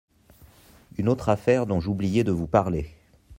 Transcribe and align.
Une 0.97 1.07
autre 1.09 1.29
affaire 1.29 1.67
dont 1.67 1.79
j'oubliais 1.79 2.23
de 2.23 2.31
vous 2.31 2.47
parler. 2.47 2.89